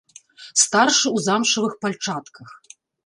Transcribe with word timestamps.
Старшы 0.61 1.03
ў 1.09 1.23
замшавых 1.27 1.73
пальчатках. 1.85 2.49